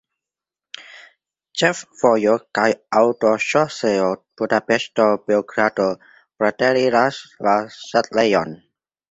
Ĉefvojo 1.61 2.33
kaj 2.59 2.65
aŭtoŝoseo 3.01 4.09
Budapeŝto-Beogrado 4.43 5.87
preteriras 6.15 7.23
la 7.51 7.57
setlejon. 7.79 8.59